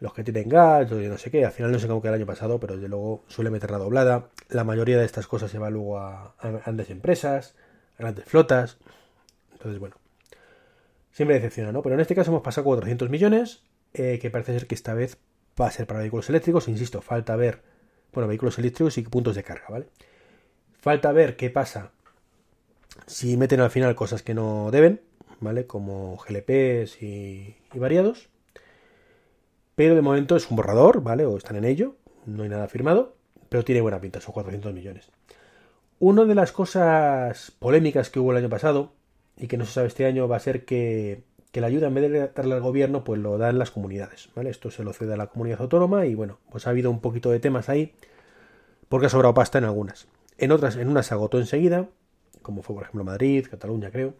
los 0.00 0.12
que 0.12 0.24
tienen 0.24 0.48
gas, 0.48 0.90
yo 0.90 0.96
no 0.96 1.16
sé 1.16 1.30
qué, 1.30 1.44
al 1.44 1.52
final 1.52 1.72
no 1.72 1.78
sé 1.78 1.86
cómo 1.86 2.02
que 2.02 2.08
el 2.08 2.14
año 2.14 2.26
pasado, 2.26 2.60
pero 2.60 2.74
desde 2.74 2.88
luego 2.88 3.24
suele 3.28 3.50
meter 3.50 3.70
la 3.70 3.78
doblada. 3.78 4.28
La 4.48 4.64
mayoría 4.64 4.98
de 4.98 5.04
estas 5.04 5.26
cosas 5.26 5.50
se 5.50 5.58
va 5.58 5.70
luego 5.70 5.98
a, 5.98 6.34
a 6.38 6.50
grandes 6.50 6.90
empresas, 6.90 7.54
a 7.98 8.02
grandes 8.02 8.24
flotas. 8.26 8.78
Entonces, 9.52 9.78
bueno, 9.78 9.96
siempre 11.12 11.36
decepciona, 11.36 11.72
¿no? 11.72 11.82
Pero 11.82 11.94
en 11.94 12.00
este 12.00 12.14
caso 12.14 12.30
hemos 12.30 12.42
pasado 12.42 12.64
400 12.64 13.08
millones, 13.08 13.62
eh, 13.94 14.18
que 14.20 14.30
parece 14.30 14.52
ser 14.52 14.66
que 14.66 14.74
esta 14.74 14.92
vez 14.92 15.16
va 15.60 15.68
a 15.68 15.70
ser 15.70 15.86
para 15.86 16.00
vehículos 16.00 16.28
eléctricos. 16.28 16.68
Insisto, 16.68 17.00
falta 17.00 17.36
ver, 17.36 17.62
bueno, 18.12 18.28
vehículos 18.28 18.58
eléctricos 18.58 18.98
y 18.98 19.02
puntos 19.02 19.34
de 19.34 19.42
carga, 19.42 19.66
¿vale? 19.68 19.86
Falta 20.80 21.12
ver 21.12 21.36
qué 21.36 21.50
pasa 21.50 21.90
si 23.06 23.36
meten 23.36 23.60
al 23.60 23.70
final 23.70 23.94
cosas 23.94 24.22
que 24.22 24.34
no 24.34 24.70
deben, 24.70 25.00
¿vale? 25.40 25.66
Como 25.66 26.16
GLPs 26.16 27.02
y, 27.02 27.56
y 27.72 27.78
variados. 27.78 28.28
Pero 29.74 29.94
de 29.94 30.02
momento 30.02 30.36
es 30.36 30.50
un 30.50 30.56
borrador, 30.56 31.02
¿vale? 31.02 31.26
O 31.26 31.36
están 31.36 31.56
en 31.56 31.64
ello, 31.64 31.96
no 32.24 32.42
hay 32.42 32.48
nada 32.48 32.68
firmado, 32.68 33.14
pero 33.48 33.64
tiene 33.64 33.80
buena 33.80 34.00
pinta, 34.00 34.20
son 34.20 34.32
400 34.32 34.72
millones. 34.72 35.10
Una 35.98 36.24
de 36.24 36.34
las 36.34 36.52
cosas 36.52 37.52
polémicas 37.58 38.10
que 38.10 38.18
hubo 38.18 38.32
el 38.32 38.38
año 38.38 38.48
pasado 38.48 38.92
y 39.36 39.46
que 39.48 39.56
no 39.56 39.64
se 39.64 39.72
sabe 39.72 39.88
este 39.88 40.06
año 40.06 40.28
va 40.28 40.36
a 40.36 40.40
ser 40.40 40.64
que, 40.64 41.22
que 41.52 41.60
la 41.60 41.68
ayuda 41.68 41.88
en 41.88 41.94
vez 41.94 42.10
de 42.10 42.28
darle 42.28 42.54
al 42.54 42.60
gobierno, 42.60 43.04
pues 43.04 43.20
lo 43.20 43.38
dan 43.38 43.58
las 43.58 43.70
comunidades, 43.70 44.28
¿vale? 44.34 44.50
Esto 44.50 44.70
se 44.70 44.84
lo 44.84 44.92
cede 44.92 45.14
a 45.14 45.16
la 45.16 45.28
comunidad 45.28 45.60
autónoma 45.60 46.06
y 46.06 46.14
bueno, 46.14 46.38
pues 46.50 46.66
ha 46.66 46.70
habido 46.70 46.90
un 46.90 47.00
poquito 47.00 47.30
de 47.30 47.40
temas 47.40 47.68
ahí 47.68 47.94
porque 48.88 49.06
ha 49.06 49.10
sobrado 49.10 49.34
pasta 49.34 49.58
en 49.58 49.64
algunas. 49.64 50.08
En 50.38 50.52
otras, 50.52 50.76
en 50.76 50.88
unas 50.88 51.06
se 51.06 51.14
agotó 51.14 51.38
enseguida, 51.38 51.88
como 52.42 52.62
fue 52.62 52.74
por 52.74 52.84
ejemplo 52.84 53.04
Madrid, 53.04 53.46
Cataluña 53.50 53.90
creo, 53.90 54.14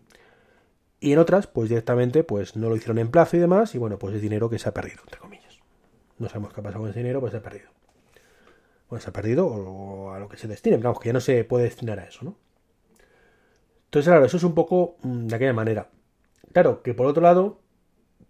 y 0.99 1.13
en 1.13 1.19
otras, 1.19 1.47
pues 1.47 1.69
directamente, 1.69 2.25
pues 2.25 2.57
no 2.57 2.69
lo 2.69 2.77
hicieron 2.77 2.99
en 2.99 3.11
plazo 3.11 3.37
y 3.37 3.41
demás, 3.41 3.75
y 3.75 3.79
bueno, 3.79 3.99
pues 3.99 4.15
es 4.15 4.23
dinero 4.23 4.49
que 4.49 4.59
se 4.59 4.69
ha 4.69 4.75
perdido, 4.75 5.01
entre 5.05 5.21
comillas. 5.21 5.61
no 6.19 6.29
sabemos 6.29 6.55
qué 6.55 6.61
ha 6.61 6.65
pasado 6.65 6.81
con 6.83 6.91
ese 6.91 7.01
dinero, 7.01 7.21
pues 7.21 7.33
se 7.33 7.39
ha 7.39 7.43
perdido. 7.43 7.71
Bueno, 8.89 9.03
se 9.03 9.11
ha 9.11 9.13
perdido 9.13 9.47
o 9.47 10.13
a 10.13 10.19
lo 10.19 10.29
que 10.29 10.39
se 10.39 10.49
destine, 10.49 10.79
vamos, 10.79 11.01
que 11.01 11.09
ya 11.09 11.13
no 11.13 11.21
se 11.21 11.45
puede 11.45 11.65
destinar 11.65 11.99
a 11.99 12.05
eso, 12.05 12.25
¿no? 12.25 12.37
Entonces, 13.85 14.09
claro, 14.09 14.25
eso 14.25 14.37
es 14.37 14.45
un 14.45 14.55
poco 14.55 14.97
mm, 15.03 15.27
de 15.27 15.37
aquella 15.37 15.53
manera. 15.53 15.91
Claro, 16.57 16.83
que 16.83 16.95
por 16.95 17.05
otro 17.05 17.23
lado, 17.23 17.61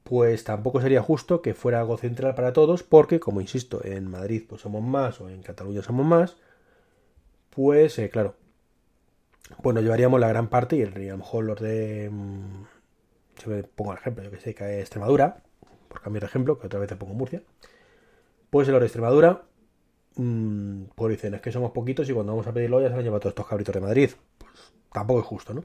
pues 0.02 0.42
tampoco 0.42 0.80
sería 0.80 1.00
justo 1.00 1.42
que 1.42 1.54
fuera 1.54 1.78
algo 1.78 1.96
central 1.96 2.34
para 2.34 2.52
todos, 2.52 2.82
porque, 2.82 3.20
como 3.20 3.40
insisto, 3.40 3.84
en 3.84 4.10
Madrid 4.10 4.42
pues 4.48 4.62
somos 4.62 4.82
más 4.82 5.20
o 5.20 5.28
en 5.28 5.42
Cataluña 5.42 5.80
somos 5.80 6.04
más, 6.04 6.36
pues, 7.50 7.96
eh, 8.00 8.10
claro, 8.10 8.34
pues 9.62 9.74
nos 9.74 9.84
llevaríamos 9.84 10.18
la 10.18 10.26
gran 10.26 10.48
parte 10.48 10.74
y, 10.74 10.82
a 10.82 11.12
lo 11.12 11.18
mejor 11.18 11.44
los 11.44 11.60
de... 11.60 12.10
Mm, 12.10 12.64
si 13.40 13.48
me 13.48 13.62
pongo 13.62 13.92
el 13.92 13.98
ejemplo, 13.98 14.24
yo 14.24 14.32
que 14.32 14.40
sé, 14.40 14.56
que 14.56 14.64
es 14.74 14.80
Extremadura, 14.80 15.44
por 15.86 16.00
cambiar 16.00 16.22
de 16.22 16.26
ejemplo, 16.26 16.58
que 16.58 16.66
otra 16.66 16.80
vez 16.80 16.88
te 16.88 16.96
pongo 16.96 17.14
Murcia, 17.14 17.44
pues 18.50 18.66
los 18.66 18.80
de 18.80 18.86
Extremadura, 18.86 19.44
mmm, 20.16 20.86
pues 20.96 21.12
dicen, 21.12 21.34
es 21.34 21.40
que 21.42 21.52
somos 21.52 21.70
poquitos 21.70 22.10
y 22.10 22.12
cuando 22.12 22.32
vamos 22.32 22.48
a 22.48 22.52
pedirlo 22.52 22.80
ya 22.80 22.88
se 22.88 22.94
han 22.94 23.04
llevado 23.04 23.20
todos 23.20 23.34
estos 23.34 23.46
cabritos 23.46 23.72
de 23.72 23.80
Madrid. 23.80 24.10
Pues 24.38 24.52
tampoco 24.92 25.20
es 25.20 25.26
justo, 25.26 25.54
¿no? 25.54 25.64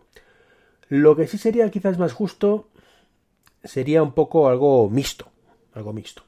Lo 0.92 1.16
que 1.16 1.26
sí 1.26 1.38
sería 1.38 1.72
quizás 1.72 1.98
más 1.98 2.12
justo 2.12 2.68
sería 3.64 4.04
un 4.04 4.12
poco 4.12 4.50
algo 4.50 4.90
mixto, 4.90 5.26
algo 5.72 5.94
mixto. 5.94 6.24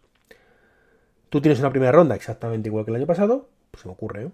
Tú 1.27 1.41
tienes 1.41 1.59
una 1.59 1.69
primera 1.69 1.91
ronda 1.91 2.15
exactamente 2.15 2.69
igual 2.69 2.85
que 2.85 2.91
el 2.91 2.95
año 2.95 3.05
pasado, 3.05 3.49
pues 3.71 3.81
se 3.81 3.89
me 3.89 3.93
ocurre, 3.93 4.23
¿no? 4.23 4.31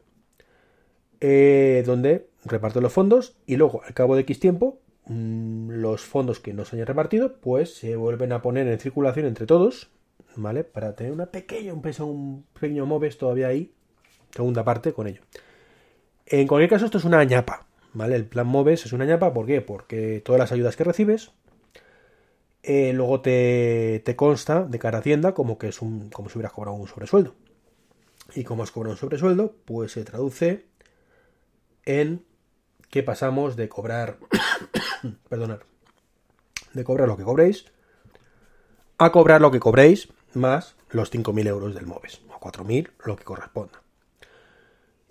Eh, 1.19 1.81
donde 1.83 2.27
reparto 2.45 2.79
los 2.79 2.93
fondos 2.93 3.37
y 3.47 3.55
luego 3.55 3.81
al 3.83 3.95
cabo 3.95 4.15
de 4.15 4.21
X 4.21 4.39
tiempo 4.39 4.77
mm, 5.05 5.71
los 5.71 6.01
fondos 6.01 6.39
que 6.39 6.53
no 6.53 6.63
se 6.63 6.75
hayan 6.75 6.85
repartido 6.85 7.37
pues 7.41 7.73
se 7.73 7.95
vuelven 7.95 8.31
a 8.31 8.43
poner 8.43 8.67
en 8.67 8.77
circulación 8.77 9.25
entre 9.25 9.47
todos, 9.47 9.89
¿vale? 10.35 10.63
Para 10.63 10.95
tener 10.95 11.11
una 11.11 11.25
pequeña, 11.25 11.73
un, 11.73 11.81
peso, 11.81 12.05
un 12.05 12.45
pequeño 12.53 12.85
MOVES 12.85 13.17
todavía 13.17 13.47
ahí, 13.47 13.73
segunda 14.29 14.63
parte 14.63 14.93
con 14.93 15.07
ello. 15.07 15.23
En 16.27 16.45
cualquier 16.45 16.69
caso 16.69 16.85
esto 16.85 16.99
es 16.99 17.05
una 17.05 17.23
ñapa, 17.23 17.65
¿vale? 17.93 18.15
El 18.15 18.25
plan 18.25 18.47
MOVES 18.47 18.85
es 18.85 18.93
una 18.93 19.05
ñapa, 19.05 19.33
¿por 19.33 19.45
qué? 19.45 19.61
Porque 19.61 20.21
todas 20.23 20.39
las 20.39 20.51
ayudas 20.51 20.75
que 20.75 20.83
recibes 20.83 21.31
eh, 22.63 22.91
luego 22.93 23.21
te, 23.21 24.01
te, 24.03 24.15
consta 24.15 24.63
de 24.63 24.79
cara 24.79 24.97
a 24.97 25.01
Hacienda 25.01 25.33
como 25.33 25.57
que 25.57 25.69
es 25.69 25.81
un, 25.81 26.09
como 26.09 26.29
si 26.29 26.37
hubieras 26.37 26.53
cobrado 26.53 26.75
un 26.75 26.87
sobresueldo. 26.87 27.35
Y 28.35 28.43
como 28.43 28.63
has 28.63 28.71
cobrado 28.71 28.93
un 28.93 28.99
sobresueldo, 28.99 29.55
pues 29.65 29.93
se 29.93 30.03
traduce 30.03 30.65
en 31.85 32.25
que 32.89 33.03
pasamos 33.03 33.55
de 33.55 33.69
cobrar, 33.69 34.17
perdonad, 35.29 35.59
de 36.73 36.83
cobrar 36.83 37.07
lo 37.07 37.17
que 37.17 37.23
cobréis, 37.23 37.65
a 38.97 39.11
cobrar 39.11 39.41
lo 39.41 39.51
que 39.51 39.59
cobréis 39.59 40.09
más 40.33 40.75
los 40.89 41.11
5.000 41.11 41.47
euros 41.47 41.73
del 41.73 41.87
MOVES, 41.87 42.21
o 42.29 42.39
4.000, 42.39 42.89
lo 43.05 43.15
que 43.15 43.23
corresponda. 43.23 43.81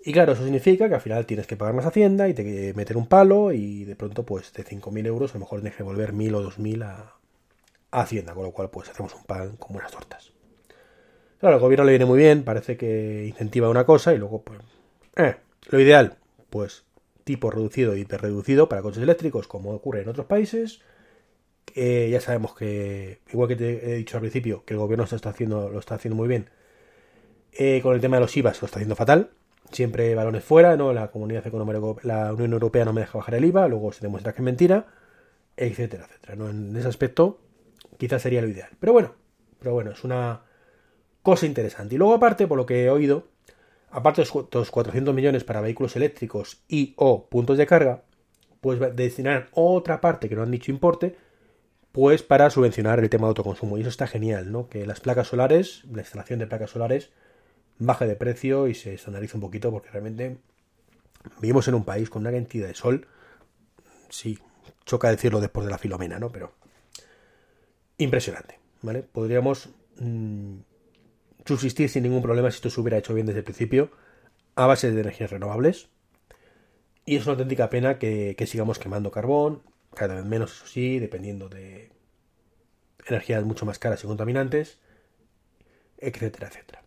Y 0.01 0.13
claro, 0.13 0.31
eso 0.31 0.43
significa 0.43 0.87
que 0.87 0.95
al 0.95 1.01
final 1.01 1.25
tienes 1.25 1.45
que 1.45 1.57
pagar 1.57 1.75
más 1.75 1.85
Hacienda 1.85 2.29
y 2.29 2.33
te 2.33 2.73
meter 2.73 2.95
un 2.95 3.07
palo 3.07 3.51
y 3.51 3.83
de 3.83 3.95
pronto 3.95 4.25
pues 4.25 4.53
de 4.53 4.63
5.000 4.63 5.05
euros 5.07 5.31
a 5.31 5.33
lo 5.35 5.41
mejor 5.41 5.59
tienes 5.59 5.75
que 5.75 5.83
devolver 5.83 6.13
1.000 6.13 6.35
o 6.35 6.49
2.000 6.49 6.83
a, 6.83 7.15
Hacienda, 7.91 8.33
con 8.35 8.43
lo 8.43 8.51
cual 8.51 8.69
pues 8.69 8.87
hacemos 8.89 9.15
un 9.15 9.23
pan 9.23 9.57
con 9.57 9.73
buenas 9.73 9.91
tortas. 9.91 10.31
Claro, 11.39 11.55
al 11.55 11.61
gobierno 11.61 11.85
le 11.85 11.91
viene 11.91 12.05
muy 12.05 12.19
bien, 12.19 12.43
parece 12.43 12.77
que 12.77 13.25
incentiva 13.27 13.69
una 13.69 13.85
cosa 13.85 14.13
y 14.13 14.17
luego 14.17 14.43
pues... 14.43 14.59
Eh, 15.15 15.35
lo 15.69 15.79
ideal, 15.79 16.17
pues 16.49 16.83
tipo 17.23 17.49
reducido 17.51 17.95
y 17.95 18.01
hiperreducido 18.01 18.69
para 18.69 18.81
coches 18.81 19.03
eléctricos 19.03 19.47
como 19.47 19.71
ocurre 19.71 20.01
en 20.01 20.09
otros 20.09 20.27
países. 20.27 20.81
Ya 21.75 22.19
sabemos 22.21 22.55
que, 22.55 23.19
igual 23.31 23.47
que 23.47 23.55
te 23.55 23.91
he 23.91 23.95
dicho 23.95 24.17
al 24.17 24.21
principio, 24.21 24.63
que 24.65 24.73
el 24.73 24.79
gobierno 24.79 25.05
lo 25.09 25.15
está 25.15 25.29
haciendo, 25.29 25.69
lo 25.69 25.79
está 25.79 25.95
haciendo 25.95 26.15
muy 26.15 26.27
bien. 26.27 26.49
Eh, 27.53 27.79
con 27.81 27.93
el 27.93 28.01
tema 28.01 28.17
de 28.17 28.21
los 28.21 28.35
IVA 28.35 28.51
lo 28.59 28.65
está 28.65 28.77
haciendo 28.77 28.95
fatal. 28.95 29.31
Siempre 29.71 30.15
balones 30.15 30.43
fuera, 30.43 30.75
¿no? 30.75 30.93
La 30.93 31.09
comunidad 31.11 31.45
económica, 31.45 31.79
la 32.03 32.33
Unión 32.33 32.53
Europea 32.53 32.85
no 32.85 32.93
me 32.93 33.01
deja 33.01 33.17
bajar 33.17 33.35
el 33.35 33.45
IVA, 33.45 33.67
luego 33.67 33.91
se 33.91 34.01
demuestra 34.01 34.33
que 34.33 34.41
es 34.41 34.45
mentira, 34.45 34.87
etcétera, 35.55 36.05
etcétera. 36.05 36.35
¿no? 36.35 36.49
En 36.49 36.75
ese 36.75 36.87
aspecto, 36.87 37.39
quizás 37.97 38.21
sería 38.21 38.41
lo 38.41 38.47
ideal. 38.47 38.69
Pero 38.79 38.93
bueno, 38.93 39.13
pero 39.59 39.73
bueno, 39.73 39.91
es 39.91 40.03
una 40.03 40.41
cosa 41.21 41.45
interesante. 41.45 41.95
Y 41.95 41.97
luego 41.97 42.13
aparte, 42.13 42.47
por 42.47 42.57
lo 42.57 42.65
que 42.65 42.85
he 42.85 42.89
oído, 42.89 43.27
aparte 43.91 44.21
de 44.21 44.27
estos 44.27 44.71
400 44.71 45.13
millones 45.13 45.43
para 45.43 45.61
vehículos 45.61 45.95
eléctricos 45.95 46.63
y 46.67 46.93
o 46.97 47.27
puntos 47.27 47.57
de 47.57 47.65
carga, 47.65 48.03
pues 48.61 48.79
destinar 48.95 49.49
otra 49.51 50.01
parte 50.01 50.29
que 50.29 50.35
no 50.35 50.43
han 50.43 50.51
dicho 50.51 50.71
importe, 50.71 51.15
pues 51.91 52.23
para 52.23 52.49
subvencionar 52.49 52.99
el 52.99 53.09
tema 53.09 53.27
de 53.27 53.29
autoconsumo. 53.29 53.77
Y 53.77 53.81
eso 53.81 53.89
está 53.89 54.07
genial, 54.07 54.51
¿no? 54.51 54.69
Que 54.69 54.85
las 54.85 54.99
placas 54.99 55.27
solares, 55.27 55.83
la 55.91 56.01
instalación 56.01 56.39
de 56.39 56.47
placas 56.47 56.71
solares, 56.71 57.11
baje 57.79 58.05
de 58.05 58.15
precio 58.15 58.67
y 58.67 58.75
se 58.75 58.93
estandarice 58.93 59.37
un 59.37 59.41
poquito, 59.41 59.71
porque 59.71 59.89
realmente 59.89 60.37
vivimos 61.41 61.67
en 61.67 61.75
un 61.75 61.85
país 61.85 62.09
con 62.09 62.21
una 62.21 62.31
cantidad 62.31 62.67
de 62.67 62.75
sol. 62.75 63.07
Sí, 64.09 64.37
choca 64.85 65.09
decirlo 65.09 65.39
después 65.41 65.65
de 65.65 65.71
la 65.71 65.77
filomena, 65.77 66.19
¿no? 66.19 66.29
Pero 66.31 66.53
impresionante, 67.97 68.59
¿vale? 68.81 69.03
Podríamos 69.03 69.69
mmm, 69.97 70.57
subsistir 71.45 71.89
sin 71.89 72.03
ningún 72.03 72.21
problema 72.21 72.51
si 72.51 72.55
esto 72.55 72.69
se 72.69 72.79
hubiera 72.81 72.97
hecho 72.97 73.13
bien 73.13 73.25
desde 73.25 73.39
el 73.39 73.45
principio 73.45 73.91
a 74.55 74.67
base 74.67 74.91
de 74.91 75.01
energías 75.01 75.31
renovables. 75.31 75.89
Y 77.05 77.15
es 77.15 77.23
una 77.23 77.31
auténtica 77.31 77.69
pena 77.69 77.97
que, 77.97 78.35
que 78.37 78.45
sigamos 78.45 78.77
quemando 78.77 79.09
carbón, 79.09 79.63
cada 79.95 80.15
vez 80.15 80.25
menos, 80.25 80.51
eso 80.51 80.67
sí, 80.67 80.99
dependiendo 80.99 81.49
de 81.49 81.91
energías 83.07 83.43
mucho 83.43 83.65
más 83.65 83.79
caras 83.79 84.03
y 84.03 84.07
contaminantes, 84.07 84.79
etcétera, 85.97 86.49
etcétera. 86.49 86.83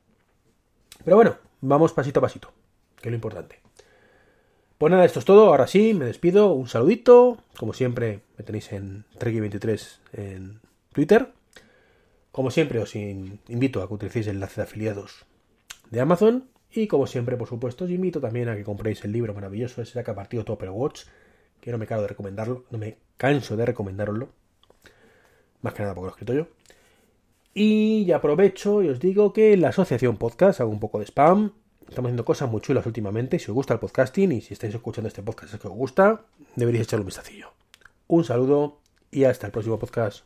Pero 1.05 1.17
bueno, 1.17 1.37
vamos 1.61 1.93
pasito 1.93 2.21
a 2.21 2.23
pasito, 2.23 2.53
que 3.01 3.09
es 3.09 3.11
lo 3.11 3.17
importante. 3.17 3.61
Pues 4.79 4.91
nada, 4.91 5.05
esto 5.05 5.21
es 5.21 5.25
todo. 5.25 5.47
Ahora 5.47 5.67
sí, 5.67 5.95
me 5.95 6.07
despido. 6.07 6.53
Un 6.55 6.67
saludito. 6.67 7.39
Como 7.57 7.73
siempre, 7.73 8.23
me 8.37 8.45
tenéis 8.45 8.73
en 8.73 9.05
Treki23 9.19 9.99
en 10.13 10.61
Twitter. 10.93 11.33
Como 12.33 12.51
siempre, 12.51 12.81
os 12.81 12.97
invito 12.97 13.83
a 13.83 13.87
que 13.87 13.95
utilicéis 13.95 14.27
el 14.27 14.37
enlace 14.37 14.61
de 14.61 14.65
afiliados 14.65 15.25
de 15.91 16.01
Amazon. 16.01 16.49
Y 16.71 16.87
como 16.87 17.07
siempre, 17.07 17.37
por 17.37 17.49
supuesto, 17.49 17.85
os 17.85 17.91
invito 17.91 18.21
también 18.21 18.49
a 18.49 18.57
que 18.57 18.65
compréis 18.65 19.05
el 19.05 19.13
libro 19.13 19.35
maravilloso 19.35 19.83
ese 19.83 20.03
que 20.03 20.11
ha 20.11 20.15
partido 20.15 20.45
Topper 20.45 20.71
Watch, 20.71 21.03
que 21.61 21.71
no 21.71 21.79
me 21.79 21.87
canso 21.87 22.03
de 22.03 22.09
recomendarlo, 22.09 22.65
no 22.71 22.79
me 22.79 22.97
canso 23.19 23.57
de 23.57 23.67
recomendároslo. 23.67 24.31
Más 25.61 25.75
que 25.75 25.83
nada 25.83 25.95
porque 25.95 26.07
lo 26.07 26.09
he 26.09 26.13
escrito 26.13 26.35
yo. 26.35 26.47
Y 27.55 28.11
aprovecho 28.13 28.83
y 28.83 28.89
os 28.89 28.99
digo 28.99 29.33
que 29.33 29.57
la 29.57 29.69
asociación 29.69 30.17
podcast 30.17 30.61
hago 30.61 30.71
un 30.71 30.81
poco 30.81 30.99
de 30.99 31.05
spam. 31.05 31.53
Estamos 31.87 32.09
haciendo 32.09 32.25
cosas 32.25 32.51
muy 32.51 32.63
chulas 32.63 32.87
últimamente. 32.87 33.39
Si 33.39 33.51
os 33.51 33.55
gusta 33.55 33.75
el 33.75 33.81
podcasting 33.81 34.33
y 34.33 34.41
si 34.41 34.55
estáis 34.55 34.75
escuchando 34.75 35.09
este 35.09 35.23
podcast 35.23 35.55
es 35.55 35.61
que 35.61 35.69
os 35.69 35.75
gusta, 35.75 36.25
deberíais 36.57 36.87
echarle 36.87 37.03
un 37.03 37.09
vistacillo. 37.09 37.53
Un 38.09 38.25
saludo 38.25 38.79
y 39.11 39.25
hasta 39.25 39.47
el 39.47 39.53
próximo 39.53 39.79
podcast. 39.79 40.25